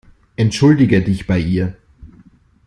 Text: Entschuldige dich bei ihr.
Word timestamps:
Entschuldige 0.35 0.99
dich 1.03 1.27
bei 1.27 1.37
ihr. 1.37 1.75